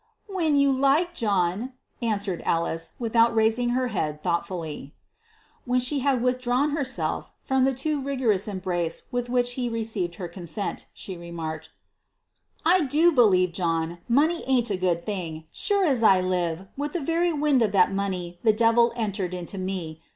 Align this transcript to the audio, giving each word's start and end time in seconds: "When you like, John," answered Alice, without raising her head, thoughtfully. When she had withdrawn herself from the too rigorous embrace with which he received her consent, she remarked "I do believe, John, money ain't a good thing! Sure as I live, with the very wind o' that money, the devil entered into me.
"When 0.25 0.55
you 0.55 0.71
like, 0.71 1.13
John," 1.13 1.73
answered 2.01 2.41
Alice, 2.43 2.93
without 2.97 3.35
raising 3.35 3.69
her 3.77 3.89
head, 3.89 4.23
thoughtfully. 4.23 4.95
When 5.63 5.79
she 5.79 5.99
had 5.99 6.23
withdrawn 6.23 6.71
herself 6.71 7.31
from 7.43 7.65
the 7.65 7.73
too 7.75 8.01
rigorous 8.01 8.47
embrace 8.47 9.03
with 9.11 9.29
which 9.29 9.51
he 9.51 9.69
received 9.69 10.15
her 10.15 10.27
consent, 10.27 10.87
she 10.95 11.15
remarked 11.15 11.69
"I 12.65 12.79
do 12.81 13.11
believe, 13.11 13.53
John, 13.53 13.99
money 14.09 14.43
ain't 14.47 14.71
a 14.71 14.75
good 14.75 15.05
thing! 15.05 15.43
Sure 15.51 15.85
as 15.85 16.01
I 16.01 16.19
live, 16.19 16.65
with 16.75 16.93
the 16.93 16.99
very 16.99 17.31
wind 17.31 17.61
o' 17.61 17.67
that 17.67 17.93
money, 17.93 18.39
the 18.41 18.53
devil 18.53 18.93
entered 18.95 19.35
into 19.35 19.59
me. 19.59 20.01